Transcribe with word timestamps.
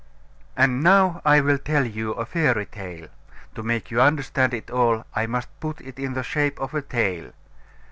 And 0.57 0.81
now 0.81 1.21
I 1.23 1.41
will 1.41 1.59
tell 1.59 1.85
you 1.85 2.13
a 2.13 2.25
fairy 2.25 2.65
tale: 2.65 3.05
to 3.53 3.61
make 3.61 3.91
you 3.91 4.01
understand 4.01 4.51
it 4.51 4.71
at 4.71 4.73
all 4.73 5.05
I 5.15 5.27
must 5.27 5.47
put 5.59 5.79
it 5.79 5.99
in 5.99 6.13
the 6.15 6.23
shape 6.23 6.59
of 6.59 6.73
a 6.73 6.81
tale. 6.81 7.33